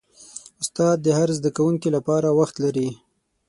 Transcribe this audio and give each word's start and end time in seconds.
استاد 0.61 0.97
د 1.03 1.07
هر 1.17 1.29
زده 1.37 1.49
کوونکي 1.57 1.89
لپاره 1.95 2.29
وخت 2.39 2.55
لري. 2.63 2.89